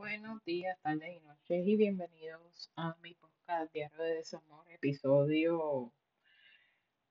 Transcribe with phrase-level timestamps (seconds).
[0.00, 5.92] Buenos días, tardes y noches y bienvenidos a mi podcast Diario de Desamor, episodio,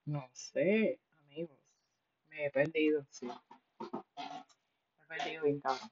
[0.05, 1.59] no sé, amigos,
[2.29, 5.87] me he perdido, sí, me he perdido bien cabrón.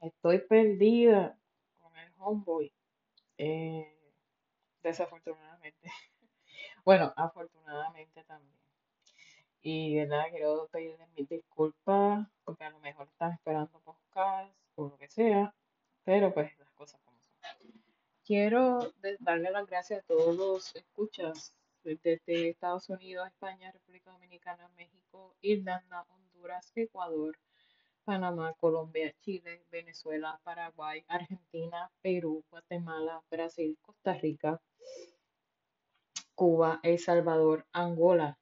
[0.00, 1.36] Estoy perdida
[1.80, 2.72] con el homeboy,
[3.38, 3.92] eh,
[4.84, 5.90] desafortunadamente,
[6.84, 8.56] bueno, afortunadamente también.
[9.62, 14.96] Y verdad, quiero pedirles mis disculpas porque a lo mejor están esperando podcast o lo
[14.96, 15.52] que sea,
[16.04, 17.32] pero pues las cosas como son.
[18.24, 25.34] Quiero darle las gracias a todos los escuchas desde Estados Unidos, España, República Dominicana, México,
[25.40, 27.36] Irlanda, Honduras, Ecuador,
[28.04, 34.60] Panamá, Colombia, Chile, Venezuela, Paraguay, Argentina, Perú, Guatemala, Brasil, Costa Rica,
[36.34, 38.38] Cuba, El Salvador, Angola,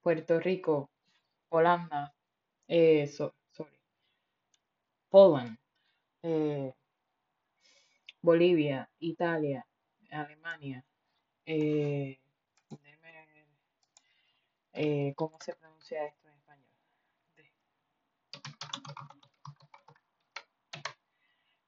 [0.00, 0.90] Puerto Rico,
[1.50, 2.14] Holanda,
[2.68, 3.78] eh, so- sorry,
[5.10, 5.57] Poland,
[6.22, 6.72] eh,
[8.20, 9.66] Bolivia, Italia,
[10.10, 10.84] Alemania,
[11.46, 12.18] eh,
[14.72, 16.66] eh, ¿cómo se pronuncia esto en español?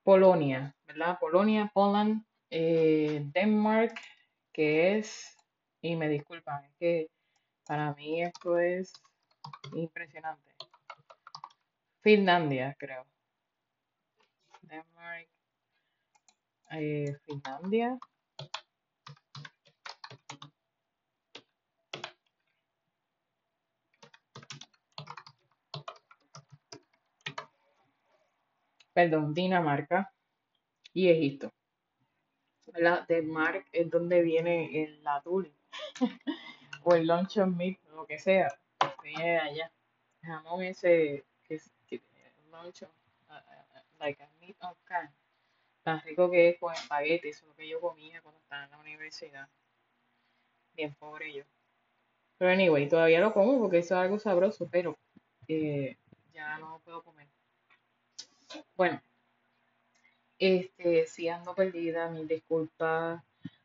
[0.02, 1.18] Polonia, ¿verdad?
[1.18, 3.98] Polonia, Poland, eh, Denmark,
[4.52, 5.36] que es,
[5.82, 7.10] y me disculpan, es que
[7.66, 8.92] para mí esto es
[9.72, 10.54] impresionante.
[12.00, 13.06] Finlandia, creo.
[14.70, 15.28] Denmark,
[16.70, 17.98] eh, Finlandia,
[28.92, 30.12] perdón, Dinamarca
[30.92, 31.50] y Egipto.
[32.72, 33.04] ¿verdad?
[33.08, 35.52] Denmark es donde viene el atún
[36.84, 38.56] o el luncheon meat, lo que sea,
[39.02, 39.72] viene de allá.
[40.22, 42.00] Jamón ese que que,
[42.52, 42.92] luncheon,
[43.98, 45.10] like a meat of can,
[45.82, 48.70] tan rico que es con espagueti, eso es lo que yo comía cuando estaba en
[48.70, 49.48] la universidad,
[50.74, 51.44] bien pobre yo.
[52.38, 54.96] Pero anyway, todavía lo como porque eso es algo sabroso, pero
[55.46, 55.96] eh,
[56.32, 57.28] ya no puedo comer.
[58.74, 59.00] Bueno,
[60.38, 63.22] este, si ando perdida, mis disculpas.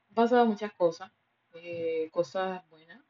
[0.10, 1.10] Han pasado muchas cosas,
[1.54, 3.02] eh, cosas buenas.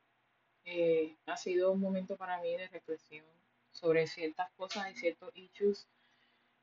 [0.65, 3.25] Eh, ha sido un momento para mí de reflexión
[3.71, 5.87] sobre ciertas cosas y ciertos issues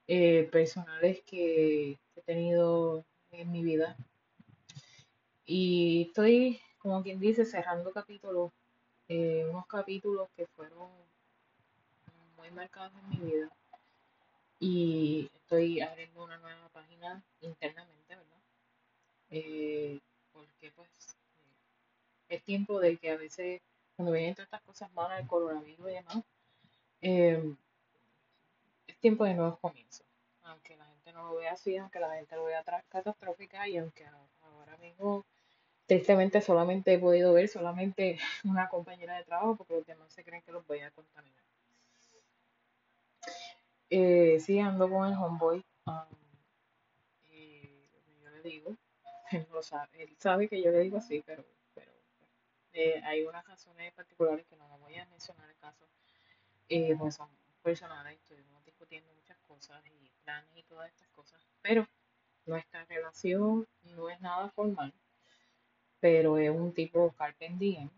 [0.07, 3.97] eh, personales que he tenido en mi vida.
[5.45, 8.53] Y estoy, como quien dice, cerrando capítulos,
[9.09, 10.91] eh, unos capítulos que fueron
[12.37, 13.51] muy marcados en mi vida.
[14.59, 18.43] Y estoy abriendo una nueva página internamente, ¿verdad?
[19.31, 20.01] Eh,
[20.33, 20.89] porque pues
[21.39, 23.61] eh, es tiempo de que a veces
[23.97, 26.25] cuando vienen todas estas cosas malas, el coronavirus y demás,
[27.01, 27.55] eh,
[29.03, 30.07] tiempo de nuevos comienzos.
[30.45, 34.07] Aunque la gente no lo vea así, aunque la gente lo vea catastrófica y aunque
[34.41, 35.27] ahora mismo
[35.87, 40.43] tristemente solamente he podido ver solamente una compañera de trabajo porque los demás se creen
[40.43, 41.43] que los voy a contaminar.
[43.91, 45.63] Eh, ando con el homeboy.
[45.87, 45.93] um,
[47.29, 47.91] y
[48.23, 48.77] yo le digo,
[49.33, 51.45] él, sabe, que yo le digo así, pero,
[52.73, 55.85] eh, hay unas razones particulares que no me voy a mencionar el caso,
[56.71, 57.29] eh, pues son
[57.63, 58.52] personales, estuvimos
[59.01, 61.87] muchas cosas y planes y todas estas cosas, pero
[62.47, 63.67] nuestra relación
[63.97, 64.93] no es nada formal,
[66.01, 67.89] pero es un tipo carpe diem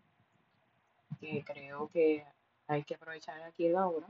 [1.19, 2.25] que creo que
[2.67, 4.07] hay que aprovechar aquí y ahora.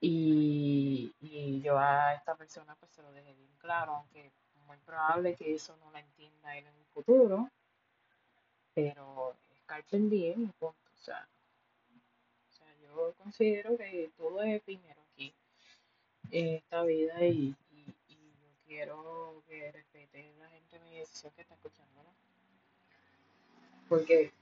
[0.00, 4.30] Y, y yo a esta persona pues se lo dejé bien claro, aunque
[4.68, 7.50] muy probable que eso no la entienda él en un futuro,
[8.74, 10.90] pero es carpe diem y punto.
[10.94, 11.26] O sea,
[12.48, 14.80] o sea, yo considero que todo es en
[16.30, 21.54] esta vida y, y, y yo quiero que respete la gente mi decisión que está
[21.54, 22.14] escuchando, ¿no?
[23.88, 24.32] Porque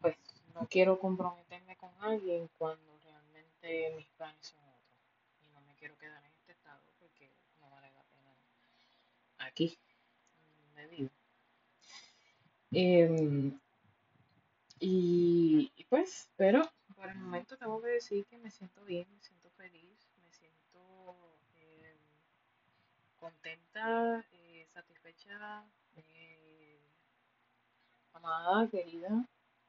[0.00, 0.16] pues
[0.54, 4.98] no quiero comprometerme con alguien cuando realmente mis planes son otros
[5.42, 7.30] y no me quiero quedar en este estado porque
[7.60, 8.34] no vale la pena
[9.38, 9.78] aquí
[10.66, 11.10] donde vivo.
[12.72, 13.60] Em,
[14.80, 16.62] y, y pues, pero
[16.96, 21.16] por el momento tengo que decir que me siento bien, me siento feliz, me siento
[21.56, 21.98] em,
[23.22, 25.64] contenta, eh, satisfecha,
[25.94, 26.76] eh,
[28.14, 29.24] amada, querida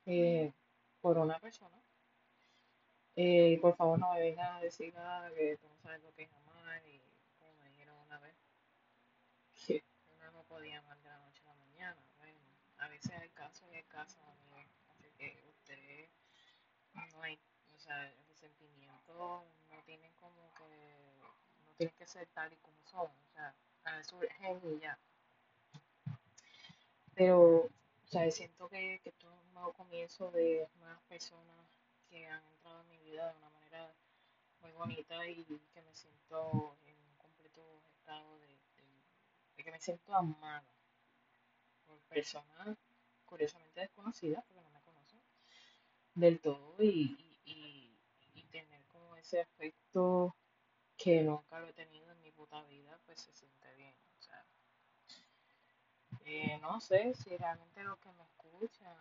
[0.08, 0.52] eh,
[1.02, 1.78] por una persona.
[3.16, 6.24] Eh, por favor, no me vengan a decir nada que tú no sabes lo que
[6.24, 7.00] es amar y
[7.38, 8.36] como me dijeron una vez,
[9.68, 9.84] que
[10.18, 12.02] uno no podía amar de la noche a la mañana.
[12.18, 12.40] Bueno,
[12.80, 14.20] a veces hay casos y hay casos,
[14.50, 14.66] amigos.
[14.90, 16.10] Así que ustedes
[16.96, 17.38] no hay,
[17.76, 20.83] o sea, el resentimiento no tienen como que,
[21.74, 24.98] no tienen que ser tal y como son, o sea, surgen y ya.
[27.16, 31.68] Pero, o sea, siento que, que esto es un nuevo comienzo de nuevas personas
[32.10, 33.94] que han entrado en mi vida de una manera
[34.62, 35.44] muy bonita y
[35.74, 37.62] que me siento en un completo
[37.98, 38.60] estado de,
[39.58, 40.64] de que me siento amada
[41.86, 42.78] por personas
[43.26, 45.20] curiosamente desconocidas, porque no me conocen
[46.14, 47.98] del todo, y, y,
[48.36, 50.36] y, tener como ese aspecto
[50.98, 53.96] que nunca lo he tenido en mi puta vida, pues se siente bien.
[54.18, 54.46] O sea,
[56.26, 58.98] eh, no sé si realmente los que me escuchan,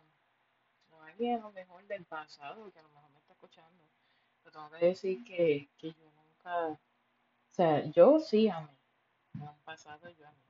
[0.90, 3.84] o alguien a lo mejor del pasado, que a lo mejor me está escuchando,
[4.42, 6.78] pero tengo que decir que, que yo nunca, o
[7.50, 8.76] sea, yo sí amé,
[9.34, 10.42] en un pasado yo amé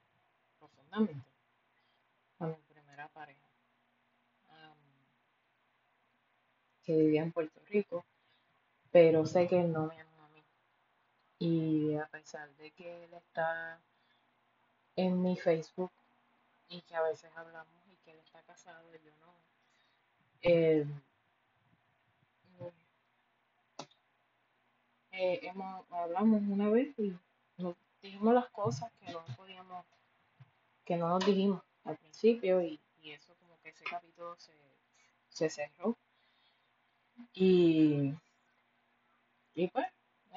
[0.59, 1.31] profundamente
[2.38, 3.49] a mi primera pareja,
[4.49, 4.77] um,
[6.83, 8.05] que vivía en Puerto Rico,
[8.91, 10.12] pero sé que no me amó a mí.
[11.44, 13.81] Y a pesar de que él está
[14.94, 15.91] en mi Facebook
[16.69, 19.35] y que a veces hablamos y que él está casado y yo no,
[20.43, 20.87] eh,
[25.11, 27.12] eh, hemos, hablamos una vez y
[27.56, 29.85] nos dijimos las cosas que no podíamos,
[30.85, 34.53] que no nos dijimos al principio y, y eso como que ese capítulo se,
[35.29, 35.97] se cerró.
[37.35, 38.15] Y,
[39.56, 39.88] y pues,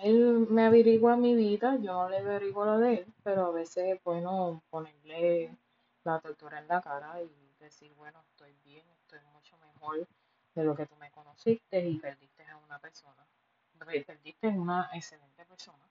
[0.03, 3.95] él me averigua mi vida, yo no le averiguo la de él, pero a veces
[3.95, 5.55] es bueno ponerle
[6.03, 10.07] la tortura en la cara y decir, bueno, estoy bien, estoy mucho mejor
[10.53, 13.25] de lo que tú me conociste y perdiste a una persona.
[13.77, 15.85] Perdiste a una excelente persona,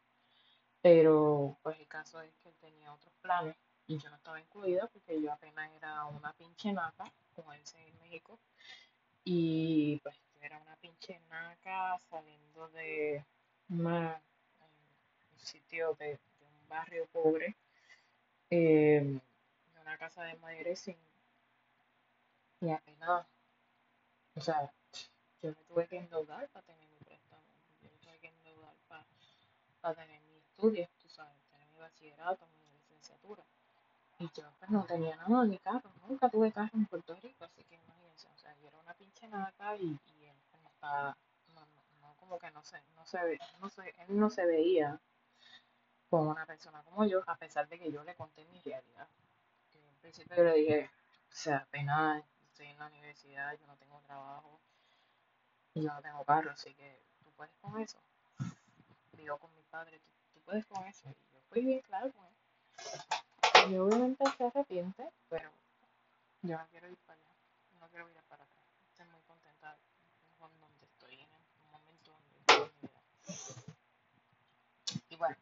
[0.80, 4.88] pero pues el caso es que él tenía otros planes y yo no estaba incluida
[4.88, 7.04] porque yo apenas era una pinche nata,
[7.36, 8.38] como dicen en México,
[9.22, 13.24] y pues yo era una pinche naca saliendo de
[13.68, 14.20] una,
[15.32, 17.56] un sitio de, un barrio pobre,
[18.50, 19.20] eh,
[19.74, 20.96] de una casa de madera sin
[22.64, 23.26] y apenas,
[24.36, 24.72] o sea,
[25.42, 27.42] yo me tuve que endeudar para tener mi préstamo,
[27.82, 29.04] yo me tuve que endeudar para,
[29.82, 33.44] para tener mi estudio, tú sabes, tener mi bachillerato, mi licenciatura.
[34.18, 37.62] Y yo pues no tenía nada, ni carro, nunca tuve carro en Puerto Rico, así
[37.64, 41.18] que imagínense, o sea, yo era una pinche naca y, y él pues, estaba,
[42.38, 45.00] que no se, no se, no se, él no se veía
[46.10, 49.08] como una persona como yo, a pesar de que yo le conté mi realidad.
[49.72, 50.90] En principio yo le dije,
[51.30, 54.60] o sea, apenas estoy en la universidad, yo no tengo trabajo
[55.74, 57.98] y yo no tengo carro, así que tú puedes con eso.
[59.12, 61.08] Vivo con mi padre, tú, tú puedes con eso.
[61.08, 63.70] Y yo fui bien claro con él.
[63.70, 65.50] Y obviamente se arrepiente, pero
[66.42, 67.30] yo no quiero ir para allá,
[67.80, 68.66] no quiero ir para atrás.
[68.90, 69.76] Estoy muy contenta
[70.38, 73.00] con donde estoy, en el momento donde estoy en mi vida.
[75.08, 75.36] Y bueno,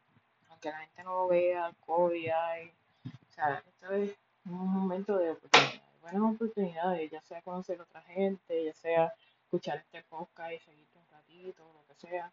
[0.63, 2.73] aunque la gente no lo vea, el COVID hay,
[3.05, 8.01] o sea, esto es un momento de oportunidad, buenas oportunidades, ya sea conocer a otra
[8.03, 9.13] gente, ya sea
[9.43, 12.33] escuchar este podcast y seguirte un ratito, lo que sea.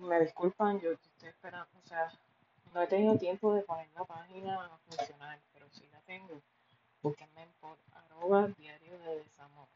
[0.00, 2.10] Me disculpan, yo estoy esperando, o sea,
[2.72, 6.42] no he tenido tiempo de poner la página a funcionar, pero sí la tengo.
[7.00, 9.68] Búsquenme por arroba diario de desamor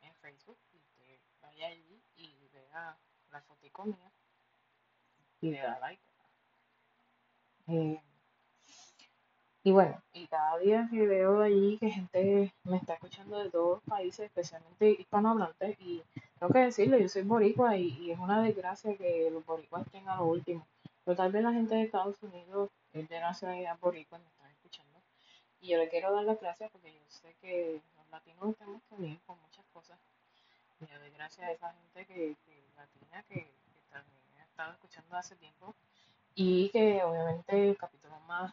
[0.00, 2.96] en Facebook y usted vaya allí y vea
[3.30, 4.10] la fotico mía
[5.44, 6.02] y le da like.
[7.66, 8.00] Eh,
[9.62, 13.76] y bueno, y cada día que veo allí que gente me está escuchando de todos
[13.76, 16.02] los países, especialmente hispanohablantes, y
[16.38, 20.16] tengo que decirlo, yo soy boricua y, es una desgracia que los boricuas estén a
[20.16, 20.66] lo último.
[21.04, 24.50] Pero tal vez la gente de Estados Unidos es de nacionalidad boricua y me están
[24.50, 24.98] escuchando.
[25.60, 29.20] Y yo le quiero dar las gracias porque yo sé que los latinos que unir
[29.26, 29.98] con muchas cosas.
[30.80, 34.72] Y le doy gracias a esa gente que, que latina que, que también ha estado
[34.72, 35.74] escuchando hace tiempo
[36.34, 38.52] y que obviamente el capítulo más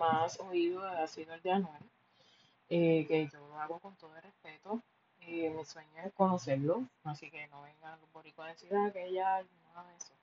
[0.00, 1.90] más oído ha sido el de Anuel,
[2.70, 4.80] eh, que yo lo hago con todo el respeto.
[5.20, 9.12] Eh, mi sueño es conocerlo, así que no vengan los boricuas a decir ah, que
[9.12, 10.14] ya, nada de eso.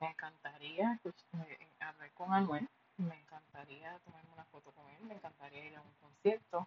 [0.00, 1.14] Me encantaría pues,
[1.46, 5.82] eh, hablar con Anuel, me encantaría tomarme una foto con él, me encantaría ir a
[5.82, 6.66] un concierto,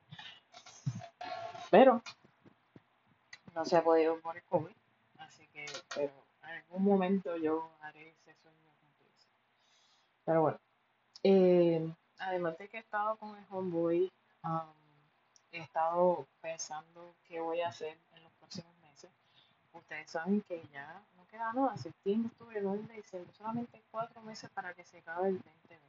[1.71, 2.03] pero
[3.55, 4.75] no se ha podido por el COVID,
[5.17, 6.13] así que pero
[6.49, 9.27] en algún momento yo haré ese sueño cumplirse.
[10.25, 10.59] Pero bueno,
[11.23, 14.11] eh, además de que he estado con el homeboy,
[14.43, 14.73] um,
[15.51, 19.11] he estado pensando qué voy a hacer en los próximos meses.
[19.73, 24.73] Ustedes saben que ya no queda nada, septiembre, octubre, noviembre, diciembre, solamente cuatro meses para
[24.73, 25.79] que se acabe el 2020,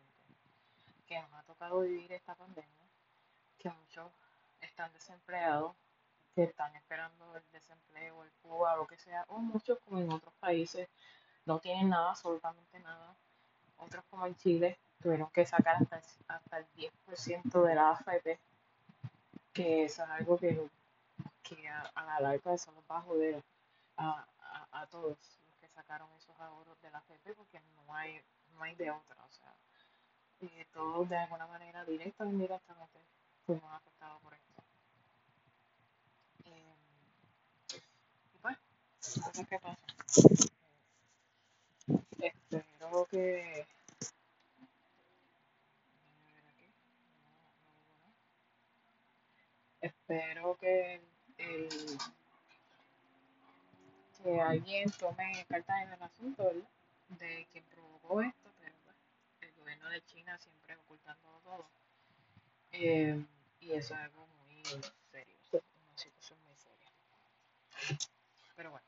[1.06, 2.86] que nos ha tocado vivir esta pandemia,
[3.58, 4.12] que muchos
[4.60, 5.74] están desempleados,
[6.34, 10.29] que están esperando el desempleo, el Cuba, lo que sea, o muchos como en otros
[10.50, 10.88] países
[11.46, 13.16] no tienen nada, absolutamente nada.
[13.76, 18.38] Otros como en Chile tuvieron que sacar hasta el, hasta el 10% de la AFP,
[19.52, 20.68] que eso es algo que,
[21.42, 23.42] que a, a la larga eso los va a joder
[23.96, 28.20] a, a, a todos los que sacaron esos ahorros de la AFP porque no hay,
[28.54, 29.16] no hay de otra.
[29.24, 29.54] O sea,
[30.40, 32.98] eh, todos de alguna manera, directa o indirectamente,
[33.46, 34.62] fuimos afectados por esto.
[36.44, 36.74] Eh,
[38.34, 38.38] y
[39.48, 39.76] que pasan.
[42.20, 43.66] Eh, espero que.
[49.82, 51.00] Espero que,
[51.38, 51.98] el-
[54.22, 56.68] que alguien tome cartas en el asunto, ¿verdad?
[57.18, 58.96] De quien provocó esto, pero pues,
[59.40, 61.66] el gobierno de China siempre ocultando todo.
[62.72, 63.24] Eh,
[63.60, 64.62] y eso es algo muy
[65.10, 66.90] serio, una situación muy seria.
[68.56, 68.86] Pero bueno,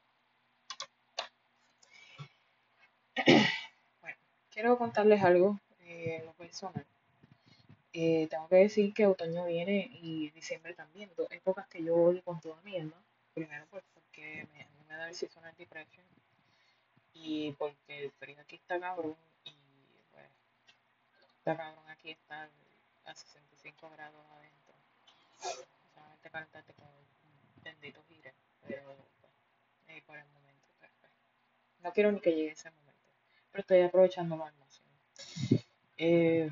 [4.01, 4.17] bueno,
[4.63, 6.87] quiero contarles algo eh, personal.
[7.93, 12.23] Eh, tengo que decir que otoño viene y diciembre también, dos épocas que yo odio
[12.23, 12.95] con toda mi alma.
[13.35, 16.07] Primero, pues porque me, me da el seasonal depression
[17.13, 19.53] y porque el frío aquí está cabrón y
[20.13, 20.27] pues
[21.39, 22.49] está cabrón aquí estar
[23.05, 24.75] a 65 grados adentro.
[25.93, 28.33] Solamente calentarte con un bendito gire,
[28.65, 28.85] pero
[29.21, 29.33] pues,
[29.89, 31.11] eh, por el momento, pues, pues,
[31.81, 32.92] no quiero ni que llegue ese momento,
[33.53, 34.89] pero estoy aprovechándolo al máximo.
[35.99, 36.51] Eh,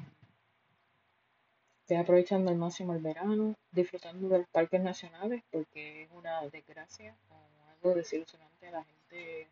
[1.90, 7.16] Estoy aprovechando al máximo el verano, disfrutando de los parques nacionales, porque es una desgracia
[7.30, 9.48] o algo desilusionante a la gente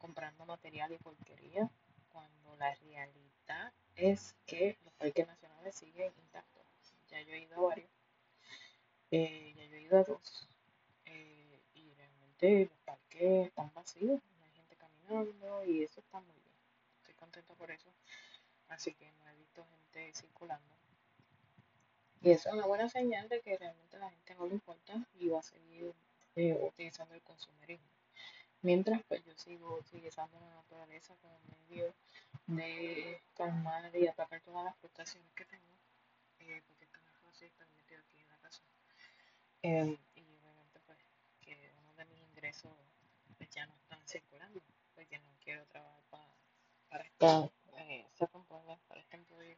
[0.00, 1.70] comprando material y porquería,
[2.08, 6.64] cuando la realidad es que los parques nacionales siguen intactos.
[7.08, 7.90] Ya yo he ido a varios,
[9.12, 10.48] eh, ya yo he ido a dos,
[11.04, 16.34] eh, y realmente los parques están vacíos, no hay gente caminando y eso está muy
[16.34, 16.56] bien.
[16.98, 17.94] Estoy contenta por eso,
[18.74, 20.74] así que no he visto gente circulando.
[22.20, 25.28] Y eso es una buena señal de que realmente la gente no le importa y
[25.28, 25.92] va a seguir
[26.36, 27.86] eh, utilizando el consumerismo.
[28.62, 31.38] Mientras pues yo sigo utilizando la naturaleza como
[31.68, 31.94] medio
[32.46, 35.74] de calmar y atacar todas las frustraciones que tengo,
[36.38, 38.62] eh, porque esto no es estar metido aquí en la casa.
[39.62, 40.98] Eh, y obviamente pues
[41.42, 42.72] que uno de mis ingresos
[43.36, 44.62] pues, ya no están circulando,
[44.94, 46.34] porque no quiero trabajar pa-
[46.88, 49.56] para esta, eh, self-employment, para este employer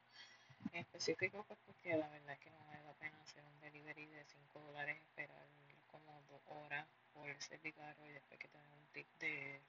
[0.73, 4.06] en específico, pues porque la verdad es que no vale la pena hacer un delivery
[4.06, 5.46] de 5 dólares, esperar
[5.87, 9.61] como 2 horas por el servicarro y después que te den un tip de,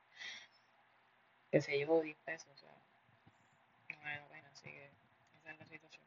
[1.52, 2.74] que se llevó 10 pesos, o sea,
[3.90, 4.90] no vale la pena, así que
[5.40, 6.04] esa es la situación.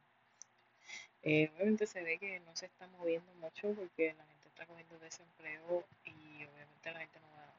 [1.23, 4.99] Eh, obviamente se ve que no se está moviendo mucho porque la gente está cogiendo
[4.99, 7.54] desempleo y obviamente la gente no va,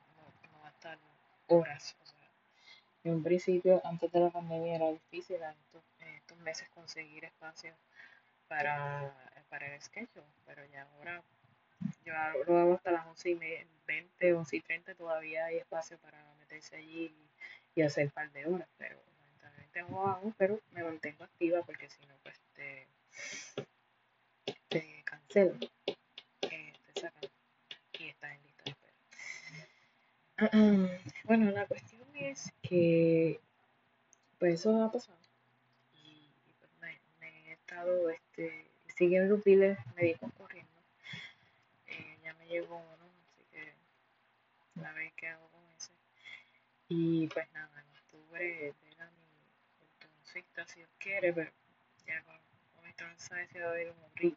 [0.51, 0.97] no, va a estar
[1.47, 1.95] horas,
[3.03, 5.84] en un principio, antes de la pandemia, era difícil en estos,
[6.39, 7.72] meses conseguir espacio
[8.48, 9.13] para,
[9.50, 11.22] para el schedule, pero ya ahora
[12.03, 12.13] yo
[12.48, 16.17] lo hago hasta las 11 y me- 20, 11 y 30, todavía hay espacio para
[16.39, 17.13] meterse allí
[17.75, 21.89] y, hacer un par de horas, pero lamentablemente no hago, pero me mantengo activa porque
[21.89, 22.88] si no, pues te,
[24.70, 25.53] te cancelo,
[26.41, 27.12] eh, te
[28.00, 28.93] y estás en lista de espera.
[31.25, 31.90] Bueno, la cuestión
[32.61, 33.39] que
[34.39, 35.17] pues eso ha pasado
[35.93, 36.27] y,
[36.59, 36.99] pues me,
[37.49, 40.71] he estado este, siguiendo los biles médicos corriendo.
[41.87, 45.91] Eh, ya me llegó uno, así que a ver qué hago con ese.
[46.89, 51.51] Y pues nada, en octubre era mi ortodoncista si Dios quiere, pero
[52.05, 52.35] ya con,
[52.75, 54.35] con esta mensaje se va a ver un re-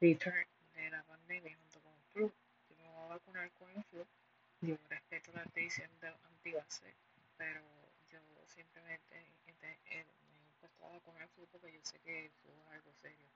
[0.00, 2.32] return de la pandemia junto con el flu.
[2.70, 4.06] Yo me voy a vacunar con el flu.
[4.60, 6.96] Yo respeto la de los antivaxxers,
[7.36, 7.60] pero
[8.10, 10.04] yo simplemente este, eh,
[10.60, 13.26] me he a vacunar el flu porque yo sé que el flu es algo serio,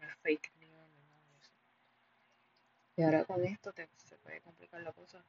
[0.00, 1.52] no es fake news ni nada de eso.
[2.96, 5.22] Y ahora con esto te, se puede complicar la cosa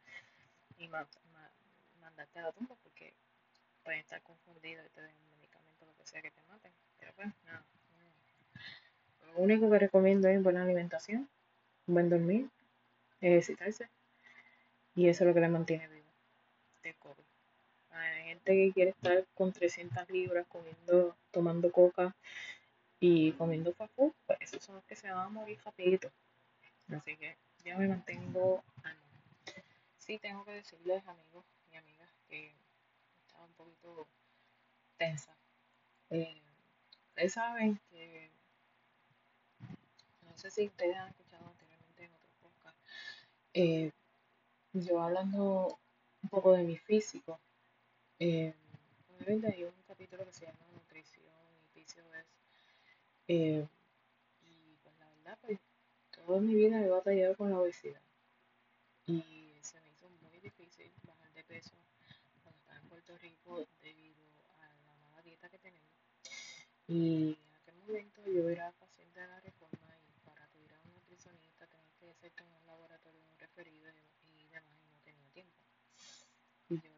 [0.78, 1.52] y ma- ma-
[2.00, 3.14] mandarte a la tumba porque
[3.84, 6.72] pueden estar confundidos y te den un medicamento, lo que sea que te maten.
[6.98, 7.66] Pero pues nada.
[8.00, 9.34] no.
[9.34, 11.28] Lo único que recomiendo es buena alimentación,
[11.88, 12.50] buen dormir,
[13.20, 13.90] ejercitarse
[14.96, 16.06] y eso es lo que le mantiene vivo
[16.84, 17.24] de COVID.
[17.92, 22.16] Hay gente que quiere estar con 300 libras comiendo, tomando coca
[23.00, 26.10] y comiendo food, pues esos son los que se van a morir rapidito.
[26.90, 28.96] Así que yo me mantengo al
[30.06, 32.54] Sí, tengo que decirles, amigos y amigas, que
[33.26, 34.08] estaba un poquito
[34.98, 35.36] tensa.
[36.12, 36.40] Eh,
[37.10, 38.30] ustedes saben que,
[40.22, 42.80] no sé si ustedes han escuchado anteriormente en otros podcasts,
[43.56, 43.92] eh,
[44.76, 45.80] yo hablando
[46.22, 47.40] un poco de mi físico,
[48.20, 48.54] Eh,
[49.10, 51.26] obviamente hay un capítulo que se llama Nutrición
[51.66, 52.28] y PCOS.
[53.28, 53.68] Eh,
[54.42, 55.60] y pues la verdad, pues
[56.12, 58.02] toda mi vida he batallado con la obesidad.
[59.08, 61.76] Y se me hizo muy difícil bajar de peso
[62.44, 64.24] cuando estaba en Puerto Rico debido
[64.60, 65.90] a la mala dieta que tenía.
[66.88, 70.80] Y en aquel momento yo era paciente de la reforma y para tu ir a
[70.84, 73.90] un nutricionista tenías que hacerte un laboratorio referido
[74.38, 75.54] y demás y no tenía tiempo.
[76.70, 76.90] Y yo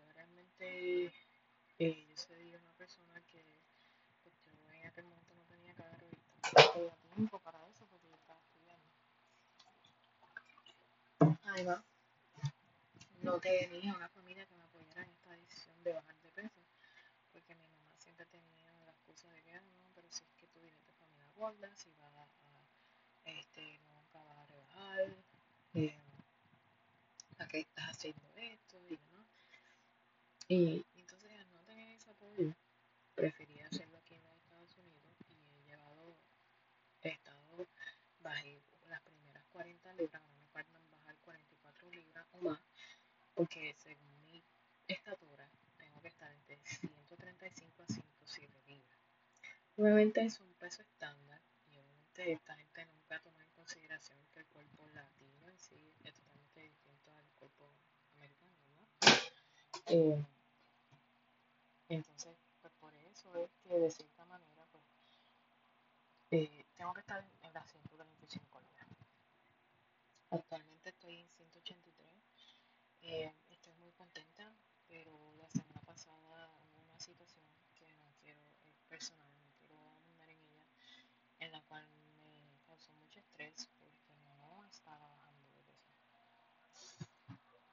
[0.59, 1.13] realmente,
[1.79, 3.43] eh, yo soy una persona que
[4.23, 8.09] pues yo en aquel momento no tenía carro y tampoco tenía tiempo para eso porque
[8.09, 8.87] yo estaba estudiando.
[11.45, 11.83] Además,
[13.21, 16.61] no tenía una familia que me apoyara en esta decisión de bajar de peso,
[17.31, 20.59] porque mi mamá siempre tenía la excusa de que, no, pero si es que tú
[20.59, 22.27] vienes de familia gorda, si vas a,
[23.25, 25.15] este, nunca vas a rebajar,
[25.73, 25.99] eh,
[27.39, 28.79] ¿a qué estás haciendo esto?
[28.89, 29.26] Y demás.
[30.49, 32.53] Y entonces al no tener ese apoyo,
[33.15, 36.17] preferí hacerlo aquí en los Estados Unidos y he llevado,
[37.01, 37.67] he estado,
[38.21, 42.61] bajé las primeras 40 libras, ahora me faltan bajar 44 libras o más,
[43.33, 44.41] porque según mi
[44.87, 48.99] estatura tengo que estar entre 135 a 107 libras.
[49.75, 54.45] Obviamente es un peso estándar y obviamente esta gente nunca toma en consideración que el
[54.45, 57.73] cuerpo latino en sí es totalmente distinto al cuerpo
[58.15, 58.87] americano, ¿verdad?
[59.87, 60.25] Eh,
[61.89, 64.83] entonces, pues por eso es de cierta manera, pues,
[66.31, 68.87] eh, tengo que estar en las 125 libras.
[70.31, 72.07] Actualmente estoy en 183.
[73.01, 74.53] Eh, estoy muy contenta,
[74.87, 77.45] pero la semana pasada hubo una situación
[77.75, 80.65] que no quiero, es personal, no quiero abundar en ella,
[81.39, 81.85] en la cual
[82.17, 86.07] me causó mucho estrés porque no estaba bajando de peso.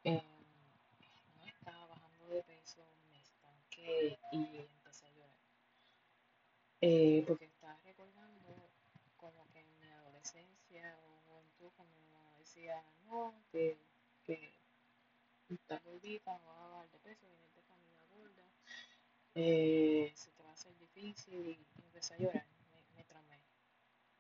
[0.04, 0.22] Eh,
[1.36, 5.44] no estaba bajando de peso, me estanqué y empecé a llorar.
[6.86, 8.68] Eh, porque estaba recordando
[9.16, 13.78] como que en mi adolescencia o juventud mamá decía, no, que,
[14.22, 14.52] que
[15.48, 18.44] estás gordita, vas a bajar de peso, vienes de familia gorda,
[19.34, 23.40] eh, se te va a hacer difícil y empecé a llorar, me, me tramé.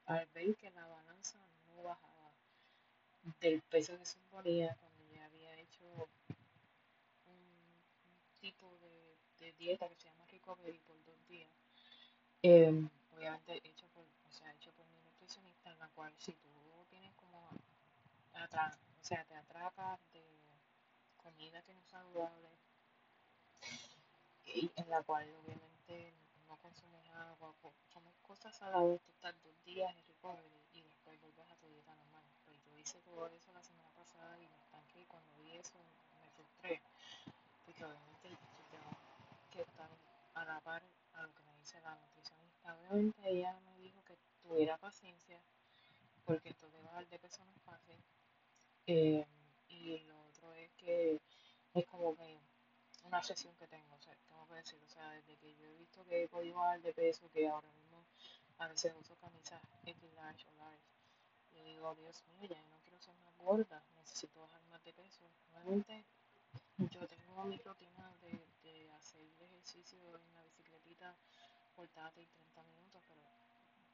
[0.06, 2.32] Al ver que la balanza no bajaba
[3.42, 5.84] del peso que suponía cuando ya había hecho
[7.26, 11.52] un, un tipo de, de, dieta que se llama recovery por dos días,
[12.44, 16.50] eh, obviamente hecho por, o sea, hecho por mi nutricionista, en la cual si tú
[16.90, 17.48] tienes como
[18.34, 20.22] atrás, o sea, te atrapas de
[21.16, 22.50] comida que no es saludable,
[24.44, 26.12] y en la cual obviamente
[26.46, 27.54] no consumes agua,
[27.94, 31.94] comes cosas saladas, tú estás dos días en recovery y después vuelves a tu dieta
[31.94, 32.24] normal.
[32.44, 35.78] Pues yo hice todo eso la semana pasada y me estanqué y cuando vi eso
[36.20, 36.82] me frustré,
[37.64, 38.90] porque obviamente yo tengo
[39.50, 39.88] que estar
[40.34, 40.82] a la par
[41.14, 42.76] a lo que me dice la nutricionista.
[42.76, 45.40] Obviamente ella me dijo que tuviera paciencia,
[46.26, 47.96] porque esto de bajar de peso no es fácil.
[48.86, 49.26] Eh,
[49.68, 51.18] y lo otro es que
[51.72, 52.38] es como que
[53.04, 55.74] una obsesión que tengo, o sea, tengo que decir, o sea, desde que yo he
[55.76, 58.04] visto que he podido bajar de peso, que ahora mismo
[58.58, 60.84] a veces uso camisas X large o large,
[61.52, 65.24] y digo, Dios mío, ya no quiero ser más gorda, necesito bajar más de peso.
[65.48, 66.04] Obviamente
[66.90, 71.16] yo tengo mi rutina de, de hacer ejercicio en la bicicletita
[71.74, 73.20] portátil 30 minutos, pero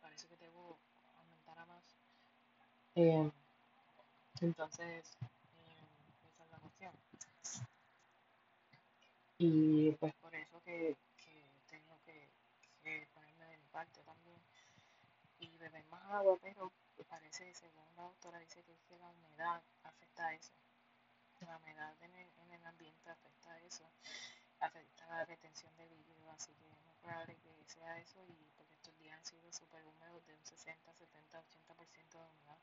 [0.01, 0.79] parece que debo
[1.17, 1.85] aumentar a más.
[2.95, 3.31] Eh,
[4.41, 5.87] entonces, eh,
[6.29, 6.93] esa es la cuestión.
[9.39, 12.29] Y pues por eso que, que tengo que,
[12.83, 14.39] que, ponerme de mi parte también
[15.39, 16.71] y beber más agua, pero
[17.09, 20.53] parece, según la doctora, dice que es que la humedad afecta a eso.
[21.41, 23.85] La humedad en el, en el ambiente afecta a eso,
[24.61, 28.75] afecta la retención de líquido, así que es muy probable que sea eso y porque
[28.75, 32.59] estos días han sido súper húmedos de un 60, 70, 80% de humedad.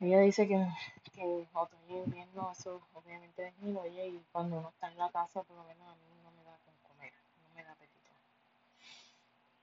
[0.00, 0.66] Ella dice que,
[1.12, 5.64] que otoño invierno eso obviamente disminuye y cuando uno está en la casa, por lo
[5.64, 7.12] menos a mí no me da con comer,
[7.44, 8.10] no me da apetito.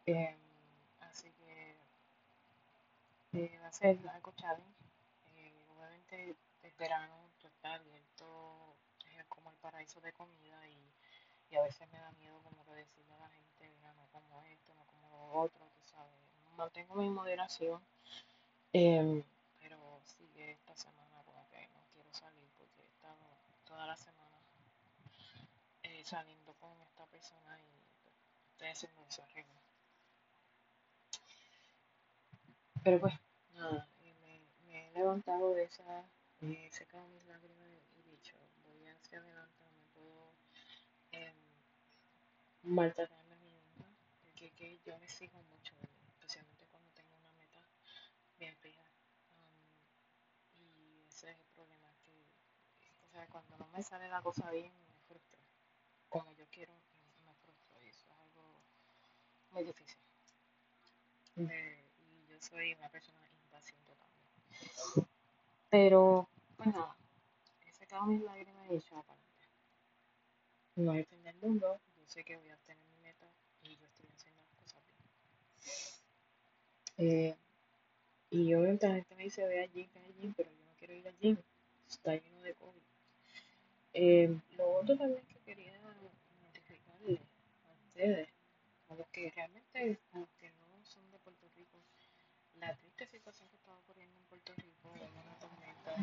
[0.05, 0.37] Eh,
[1.01, 1.75] así que
[3.33, 4.79] eh, va a ser algo challenge.
[5.35, 8.75] Eh, obviamente el verano está abierto,
[9.17, 10.98] es como el paraíso de comida y,
[11.49, 14.43] y, a veces me da miedo como que decirle a la gente, mira, no como
[14.43, 16.13] esto, no como lo otro, tú sabes.
[16.57, 17.81] Mantengo mi moderación.
[18.73, 19.23] Eh,
[19.59, 23.17] pero sigue esta semana como no quiero salir porque he estado
[23.65, 24.37] toda la semana
[25.83, 29.49] eh, saliendo con esta persona y estoy haciendo arriba.
[32.83, 33.13] Pero pues
[33.53, 36.05] nada, eh, me, me, he levantado de esa,
[36.41, 40.33] he secado mis lágrimas y dicho, voy hacia adelante, no me puedo
[41.11, 41.33] eh,
[42.63, 43.85] maltratar a mí misma,
[44.21, 45.73] porque que yo me exijo mucho,
[46.07, 47.61] especialmente cuando tengo una meta
[48.37, 48.83] bien fija.
[49.35, 52.29] Um, y ese es el problema, que
[53.03, 55.39] o sea, cuando no me sale la cosa bien, me frustro.
[56.09, 56.73] Como yo quiero,
[57.25, 57.81] me frustro.
[57.81, 58.61] Y eso es algo
[59.51, 59.99] muy difícil.
[61.35, 65.09] De, y yo soy una persona impaciente también.
[65.69, 66.97] Pero, pues nada,
[67.65, 69.47] he sacado mis lágrimas y he para adelante.
[70.75, 73.27] No es el fin del mundo, sé que voy a obtener mi meta
[73.61, 74.97] y yo estoy haciendo las cosas bien.
[76.97, 77.35] Eh,
[78.31, 80.73] y obviamente la gente me dice, ve al gym, ve al gym, pero yo no
[80.77, 81.37] quiero ir al gym.
[81.87, 82.81] Está lleno de COVID.
[83.93, 85.79] Eh, lo otro también que quería
[86.41, 87.19] notificarles
[87.63, 88.29] a ustedes,
[88.89, 91.77] a los que realmente, a los que no son de Puerto Rico,
[92.55, 95.93] la triste situación que está ocurriendo en Puerto Rico, una tormenta,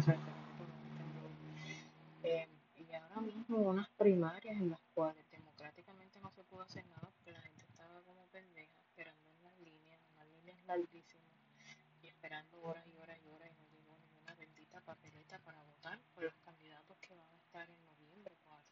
[0.00, 0.18] o sea,
[2.24, 7.10] eh, y ahora mismo unas primarias en las cuales democráticamente no se pudo hacer nada
[7.14, 11.36] porque la gente estaba como pendeja esperando en las líneas, unas líneas larguísimas
[12.02, 15.98] y esperando horas y horas y horas y no llegó ninguna bendita papeleta para votar
[16.14, 18.64] por los candidatos que van a estar en noviembre 4.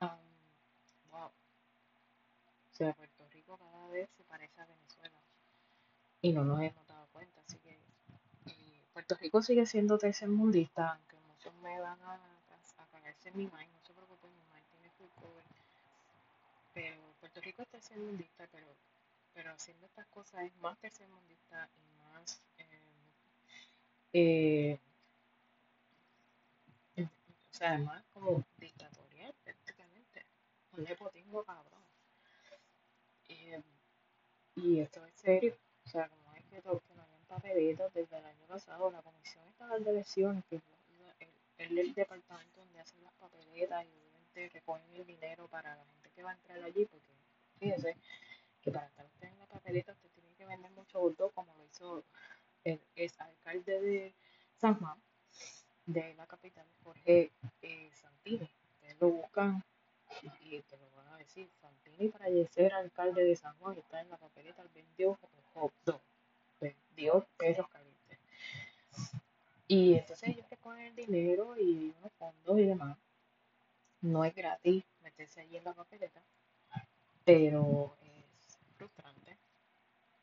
[0.00, 1.30] Um, wow.
[2.70, 5.22] O sea, Puerto Rico cada vez se parece a Venezuela
[6.22, 7.78] y no nos hemos dado cuenta, así que
[8.46, 13.44] y Puerto Rico sigue siendo tercermundista, aunque muchos me van a, a cagarse en mi
[13.44, 15.44] mind, no se preocupen, mi mind tiene full cover,
[16.72, 18.66] pero Puerto Rico es tercermundista, pero,
[19.34, 22.40] pero haciendo estas cosas es más tercermundista y más,
[24.12, 24.78] eh,
[26.96, 30.24] eh, o sea, más como dictatorial prácticamente,
[30.76, 31.82] un nepotismo cabrón.
[33.28, 33.60] Eh,
[34.56, 35.56] y esto es serio,
[35.92, 39.84] sea, como es que, que no hayan papelitos desde el año pasado, la Comisión Estatal
[39.84, 40.62] de Elecciones, que es
[41.58, 46.10] el, el, departamento donde hacen las papeletas y obviamente recogen el dinero para la gente
[46.14, 47.12] que va a entrar allí, porque
[47.58, 47.96] fíjese
[48.62, 51.64] que para estar usted en la papeleta usted tiene que vender mucho voto, como lo
[51.66, 52.04] hizo
[52.64, 54.14] el ex alcalde de
[54.56, 54.98] San Juan,
[55.84, 58.48] de la capital, Jorge eh, Santini.
[58.74, 59.62] Ustedes lo buscan
[60.22, 61.50] y te lo van a decir.
[61.60, 65.18] Santini para ser alcalde de San Juan está en la papeleta, vendió
[65.54, 66.00] hot dog,
[66.60, 68.18] vendió perros calientes.
[69.68, 72.98] Y entonces ellos recogen el dinero y unos fondos y demás.
[74.00, 76.22] No es gratis meterse allí en la papeleta,
[77.24, 79.38] pero es frustrante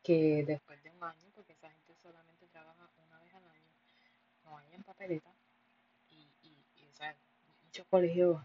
[0.02, 3.72] que después de un año, porque esa gente solamente trabaja una vez al año,
[4.44, 5.32] no hayan papeleta
[6.10, 7.16] y, y, y o sea,
[7.64, 8.40] muchos colegios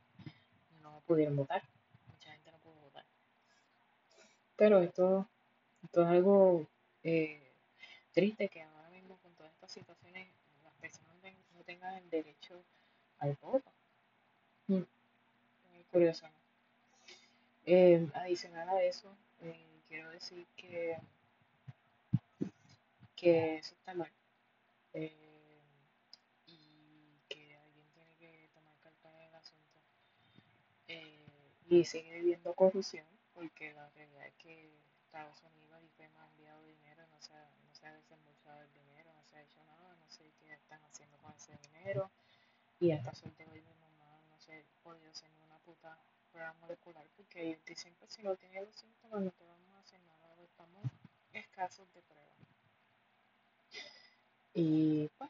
[0.82, 1.64] no pudieron votar,
[2.08, 3.06] mucha gente no pudo votar.
[4.58, 5.30] Pero esto,
[5.82, 6.68] esto es algo
[7.04, 7.54] eh,
[8.12, 10.28] triste que ahora mismo con todas estas situaciones
[10.62, 11.16] las personas
[11.54, 12.62] no tengan el derecho
[13.20, 13.72] al voto.
[14.68, 14.84] Mm.
[15.72, 16.28] Muy curioso.
[17.66, 19.08] Eh, adicional a eso,
[19.42, 20.98] eh, quiero decir que,
[23.16, 24.12] que eso está mal.
[24.94, 25.26] Eh,
[26.46, 29.66] y que alguien tiene que tomar carta en el asunto.
[31.68, 34.72] Y sigue habiendo corrupción, porque la realidad es que
[35.06, 38.74] Estados Unidos y FEMA ha enviado dinero, no se, ha, no se ha desembolsado el
[38.74, 42.12] dinero, no se ha hecho nada, no sé qué están haciendo con ese dinero.
[42.80, 45.98] Y hasta suerte hoy mi mamá no se ha podido hacer una puta
[46.32, 49.80] prueba molecular porque ellos dicen que si no tienes los síntomas no te vamos a
[49.80, 50.84] hacer nada, estamos
[51.32, 52.38] escasos de pruebas.
[54.54, 55.30] Y pues,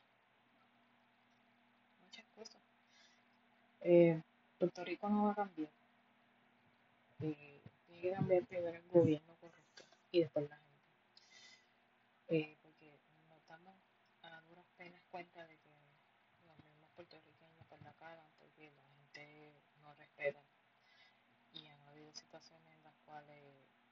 [2.01, 2.61] muchas cosas.
[3.81, 4.21] Eh,
[4.57, 5.69] Puerto Rico no va a cambiar.
[7.19, 10.75] Eh, tiene que cambiar primero el gobierno correcto y después la gente.
[12.27, 12.99] Eh, porque
[13.29, 13.79] nos damos
[14.21, 15.69] a duras penas cuenta de que
[16.45, 20.43] los mismos puertorriqueños por la cagan porque la gente no respeta.
[21.53, 23.39] Y han habido situaciones en las cuales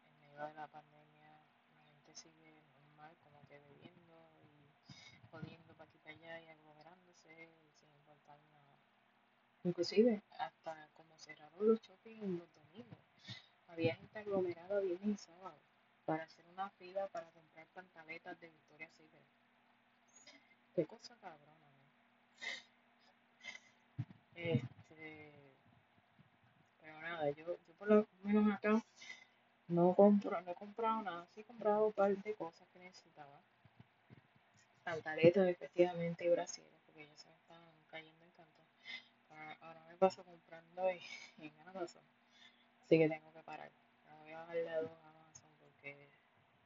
[0.05, 1.45] en medio de la pandemia
[1.77, 7.49] la gente sigue normal, como que bebiendo y jodiendo para aquí para allá y aglomerándose
[7.75, 8.77] sin importar nada.
[9.63, 12.62] Inclusive hasta como cerraron los shopping los domingos.
[13.73, 15.57] Había gente aglomerada viernes y sábado
[16.05, 19.23] para hacer una fila para comprar pantaletas de Victoria Secret.
[20.75, 21.53] Qué cosa cabrona.
[24.35, 25.55] Este,
[26.81, 28.79] pero nada, yo, por lo menos acá
[29.67, 33.41] no compro, no he comprado nada, sí he comprado un par de cosas que necesitaba.
[34.83, 38.61] Pantaletas efectivamente y brasiles, porque ya se me están cayendo en canto.
[39.61, 40.99] Ahora, me paso comprando en,
[41.39, 42.03] en Amazon,
[42.93, 43.71] así que tengo que parar.
[44.05, 46.09] Me voy a bajar de dos Amazon porque,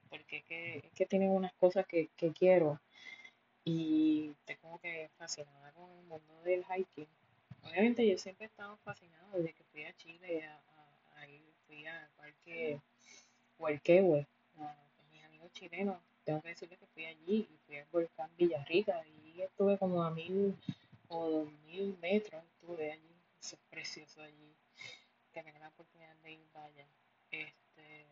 [0.10, 2.82] porque que, es que tienen unas cosas que, que quiero.
[3.64, 7.08] Y estoy como que fascinada con el mundo del hiking.
[7.64, 11.44] obviamente yo siempre he estado fascinado desde que fui a Chile, a, a, a ir,
[11.66, 12.80] fui al parque
[13.58, 14.76] Huelquehue, a,
[15.12, 19.02] mis amigos chilenos, tengo que decirles que fui allí y fui al volcán Villarrica.
[19.24, 20.58] Y estuve como a mil
[21.08, 24.54] o dos mil metros, estuve allí, eso es precioso allí,
[25.44, 26.86] que la oportunidad de ir, vaya.
[27.32, 28.06] Este,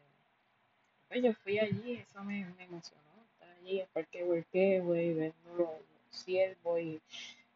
[1.07, 5.69] pues yo fui allí, eso me, me emocionó, estar allí, el parque Huelquehue, viendo los,
[6.15, 7.01] ciervos y,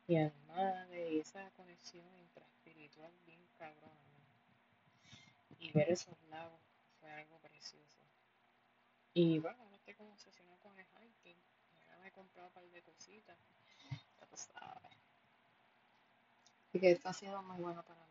[0.07, 3.89] y animales y esa conexión intraespiritual bien cabrón.
[5.59, 6.59] Y ver esos lagos
[6.99, 7.99] fue algo precioso.
[9.13, 11.37] Y bueno, ahora estoy como obsesionado con el hiking.
[11.87, 13.37] Ya me he comprado un par de cositas.
[14.19, 14.97] Ya tú sabes.
[16.69, 18.08] Así que esto ha sido muy bueno para mí.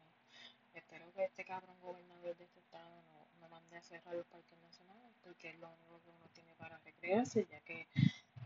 [0.79, 4.59] Espero que este cabrón gobernador de este estado no, no mande a cerrar los parques
[4.61, 7.87] nacionales porque es lo único que uno tiene para recrearse, ya que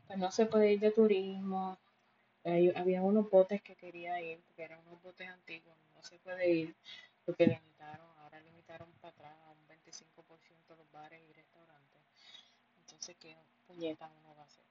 [0.07, 1.79] pues, no se puede ir de turismo.
[2.45, 6.51] Hay, había unos botes que quería ir, porque eran unos botes antiguos, no se puede
[6.51, 6.75] ir
[7.25, 12.03] porque limitaron, ahora limitaron para atrás a un 25% los bares y restaurantes.
[12.79, 14.65] Entonces, ¿qué puñeta uno va a hacer?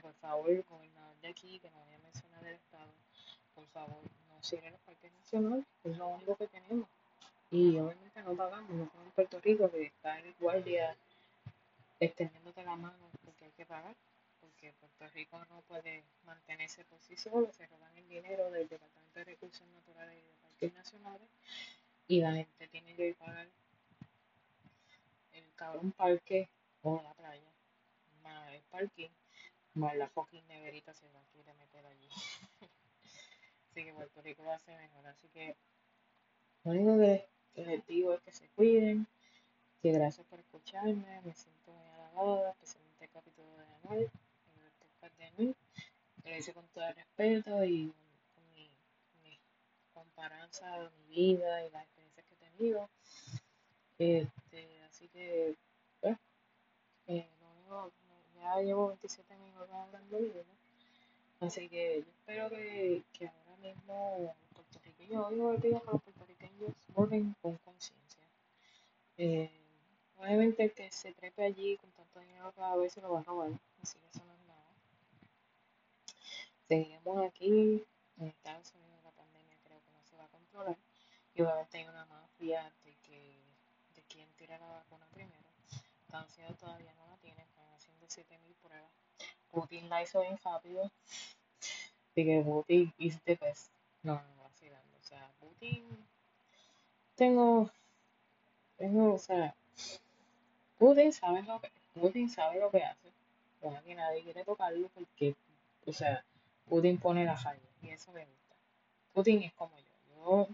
[0.00, 2.92] Por favor, el gobernador de aquí, que no voy a mencionar el estado,
[3.54, 4.02] por favor,
[4.36, 6.88] no cierren los parques nacionales, es lo único que tenemos.
[7.50, 10.96] Y obviamente no pagamos, no como en Puerto Rico, que está el guardia
[12.00, 13.94] extendiéndote la mano porque hay que pagar,
[14.40, 19.18] porque Puerto Rico no puede mantenerse por sí solo, se roban el dinero del Departamento
[19.18, 21.28] de Recursos Naturales y de Parques Nacionales
[22.08, 23.48] y la gente tiene que pagar
[25.32, 26.48] el cabrón parque
[26.82, 27.52] o la playa,
[28.22, 29.10] más el parking,
[29.74, 32.08] más la fucking neverita se va a querer meter allí.
[33.76, 35.54] así que Puerto Rico a ser mejor, así que
[36.64, 39.06] lo único que les digo es que se cuiden,
[39.82, 45.18] que gracias por escucharme, me siento muy alabada, especialmente el capítulo de Anuel, el podcast
[45.18, 45.56] de Anuel,
[46.22, 47.92] que lo hice con todo el respeto y
[48.34, 48.70] con mi,
[49.22, 49.38] mi
[49.92, 52.88] comparanza de mi vida y las experiencias que he tenido.
[53.98, 55.54] Este, así que,
[56.00, 56.16] pues,
[57.08, 57.92] eh, lo único,
[58.40, 60.44] ya llevo 27 minutos hablando de vida,
[61.40, 67.34] así que yo espero que, que ahora mismo puertorriqueños, hoy pedir a los puertorriqueños voten
[67.40, 68.22] con conciencia.
[69.16, 69.50] Eh,
[70.16, 73.24] obviamente el que se trepe allí con tanto dinero cada vez se lo va a
[73.24, 73.50] robar,
[73.82, 74.66] así que eso no es nada.
[76.68, 77.84] Seguiremos aquí,
[78.18, 80.76] en Estados Unidos la pandemia creo que no se va a controlar
[81.34, 83.42] y obviamente hay una mafia de que
[83.94, 85.48] de quién tira la vacuna primero.
[86.02, 88.90] Estados Unidos todavía no la tiene, están haciendo 7000 pruebas.
[89.50, 90.90] Putin la hizo bien rápido,
[92.16, 93.70] así que Putin is the best.
[94.02, 95.84] No, no, vacilando, o sea, Putin
[97.14, 97.70] tengo,
[98.78, 99.54] tengo, o sea,
[100.78, 103.12] Putin sabe lo que, Putin sabe lo que hace.
[103.60, 105.34] Bueno, que nadie quiere tocarlo porque,
[105.84, 106.24] o sea,
[106.66, 108.56] Putin pone la falla y eso me gusta.
[109.12, 109.84] Putin es como yo.
[110.16, 110.48] Yo,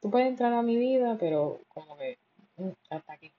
[0.00, 2.16] tú puedes entrar a mi vida, pero como que
[2.58, 3.32] mm, hasta aquí.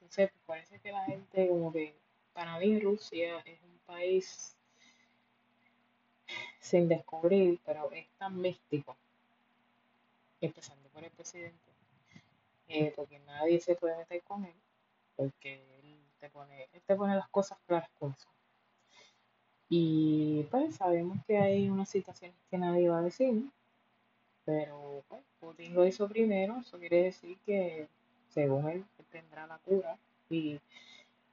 [0.00, 1.94] Entonces, parece que la gente, como que,
[2.32, 4.56] para mí Rusia es un país
[6.60, 8.96] sin descubrir, pero es tan místico,
[10.40, 11.70] empezando por el presidente,
[12.68, 14.54] eh, porque nadie se puede meter con él,
[15.16, 18.32] porque él te pone, él te pone las cosas claras como son.
[19.68, 23.50] Y pues sabemos que hay unas situaciones que nadie va a decir,
[24.44, 27.86] pero pues Putin lo hizo primero, eso quiere decir que
[28.30, 29.96] según él, él tendrá la cura
[30.28, 30.58] y,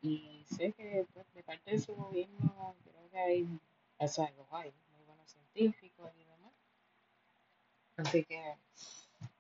[0.02, 3.60] y sé que pues, de parte de su gobierno creo que hay,
[3.98, 4.72] o sea, los hay,
[5.60, 6.54] y demás.
[7.98, 8.38] Así que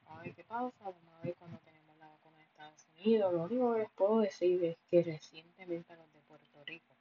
[0.07, 3.33] a ver qué pasa, vamos a ver cuando tenemos la vacuna de Estados Unidos.
[3.33, 6.95] Lo único que les puedo decir es que recientemente los de Puerto Rico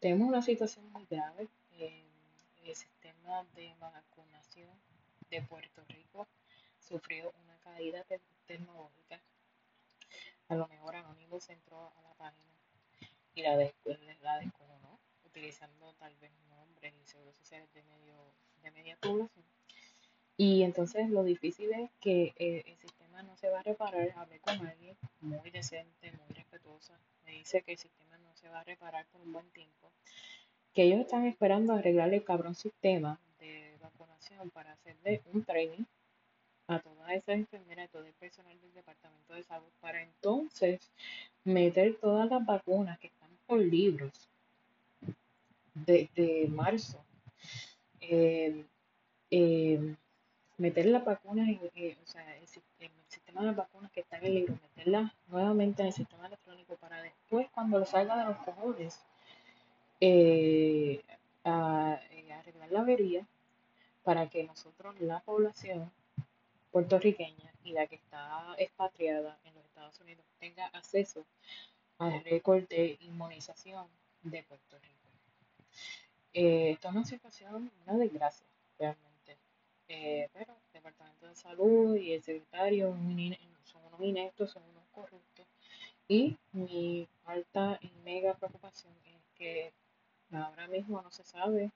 [0.00, 1.48] tenemos una situación muy grave.
[1.78, 4.70] El sistema de vacunación
[5.30, 6.28] de Puerto Rico
[6.78, 9.20] sufrió una caída te tecnológica.
[10.48, 12.50] A lo mejor Anonymous entró a la página
[13.34, 13.72] y la, des
[14.22, 14.40] la
[15.24, 16.32] utilizando tal vez
[16.80, 18.14] nombres y seguros sociales de, medio,
[18.62, 19.44] de media población.
[20.36, 24.12] Y entonces lo difícil es que eh, el sistema no se va a reparar.
[24.16, 26.98] Hablé con alguien muy decente, muy respetuosa.
[27.24, 29.92] Me dice que el sistema no se va a reparar por un buen tiempo.
[30.72, 35.84] Que ellos están esperando arreglar el cabrón sistema de vacunación para hacerle un training
[36.68, 40.90] a todas esas enfermeras, a todo el personal del Departamento de Salud, para entonces
[41.44, 44.30] meter todas las vacunas que están por libros
[45.86, 47.04] desde marzo.
[48.00, 48.64] Eh,
[49.30, 49.94] eh,
[50.58, 54.58] meter las vacunas en, eh, en, el sistema de vacunas que está en el libro,
[54.62, 59.00] meterlas nuevamente en el sistema electrónico para después, cuando lo salga de los cojones,
[61.44, 63.26] arreglar la avería
[64.02, 65.90] para que nosotros, la población
[66.72, 71.24] puertorriqueña y la que está expatriada en los Estados Unidos, tenga acceso
[71.98, 73.86] al récord de inmunización
[74.22, 74.99] de Puerto Rico.
[76.32, 78.46] Eh, esto es una situación, una desgracia,
[78.78, 79.38] realmente.
[79.88, 82.96] Eh, pero el Departamento de Salud y el secretario
[83.64, 85.46] son unos ineptos, son unos corruptos.
[86.08, 89.72] Y mi alta y mega preocupación es que
[90.32, 91.70] ahora mismo no se sabe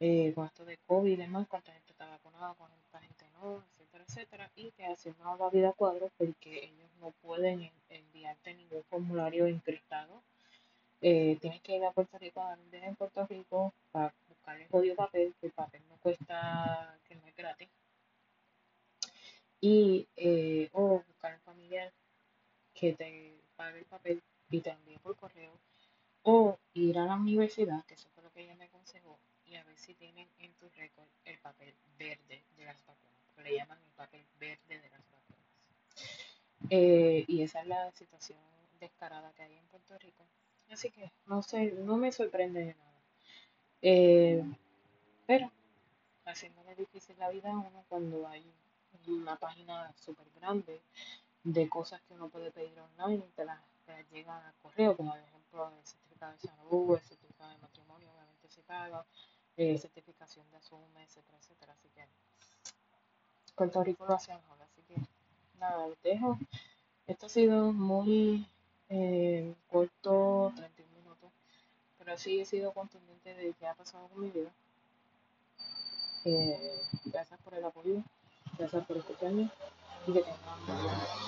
[0.00, 4.04] eh, con esto de COVID y demás, cuánta gente está vacunada, cuánta gente no, etcétera,
[4.08, 10.22] etcétera, y que haciendo la vida cuadro porque ellos no pueden enviarte ningún formulario encriptado.
[11.00, 14.96] Eh, tienes que ir a Puerto Rico a en Puerto Rico para buscar el jodido
[14.96, 17.68] papel, que el papel no cuesta, que no es gratis.
[19.60, 21.92] Y, eh, o buscar un familiar
[22.74, 25.52] que te pague el papel y te envíe por correo.
[26.22, 29.64] O ir a la universidad, que eso fue lo que ella me aconsejó, y a
[29.64, 33.92] ver si tienen en tu récord el papel verde de las vacunas, le llaman el
[33.92, 35.26] papel verde de las vacunas.
[36.70, 38.40] Eh, y esa es la situación
[38.80, 40.24] descarada que hay en Puerto Rico.
[40.70, 43.00] Así que no sé, no me sorprende de nada.
[43.82, 44.44] Eh,
[45.26, 45.50] pero
[46.24, 48.44] haciéndole difícil la vida a uno cuando hay
[49.06, 50.80] una página súper grande
[51.44, 53.60] de cosas que uno puede pedir online y te las,
[54.10, 58.48] llegan al correo, como por ejemplo el certificado de salud, el certificado de matrimonio, obviamente
[58.48, 59.06] se paga,
[59.56, 61.72] eh, certificación de asume, etcétera, etcétera.
[61.72, 62.06] Así que
[63.54, 64.58] Puerto Rico lo hace mejor.
[64.60, 64.96] Así que
[65.58, 66.38] nada, les dejo.
[67.06, 68.46] Esto ha sido muy
[68.88, 71.30] eh, corto, 31 minutos,
[71.98, 74.50] pero sí he sido contundente de qué ha pasado con mi vida.
[76.24, 78.02] Eh, gracias por el apoyo,
[78.58, 79.48] gracias por escucharme
[80.06, 81.26] y que tengan